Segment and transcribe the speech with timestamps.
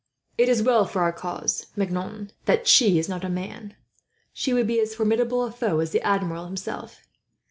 [0.35, 3.75] "It is well for our cause, Maignan, that she is not a man.
[4.33, 7.03] She would be as formidable a foe as the Admiral himself.